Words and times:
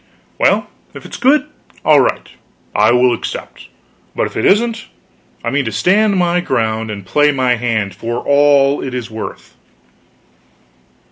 Well, 0.39 0.65
if 0.95 1.05
it 1.05 1.11
is 1.13 1.19
good, 1.19 1.45
all 1.85 1.99
right, 1.99 2.27
I 2.73 2.91
will 2.91 3.13
accept; 3.13 3.67
but 4.15 4.25
if 4.25 4.35
it 4.35 4.45
isn't, 4.45 4.87
I 5.43 5.51
mean 5.51 5.63
to 5.65 5.71
stand 5.71 6.17
my 6.17 6.39
ground 6.39 6.89
and 6.89 7.05
play 7.05 7.31
my 7.31 7.53
hand 7.53 7.93
for 7.93 8.17
all 8.17 8.81
it 8.81 8.95
is 8.95 9.11
worth." 9.11 9.55